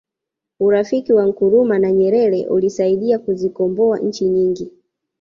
[0.59, 4.71] urafiki wa nkrumah na nyerere ulisaidia kuzikomboa nchi nyingi